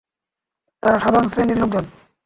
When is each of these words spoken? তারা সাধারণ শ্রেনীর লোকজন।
তারা 0.83 0.97
সাধারণ 0.99 1.27
শ্রেনীর 1.29 1.57
লোকজন। 1.61 1.85